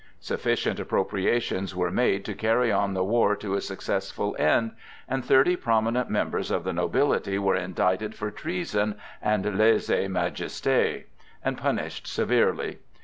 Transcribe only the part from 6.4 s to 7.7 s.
of the nobility were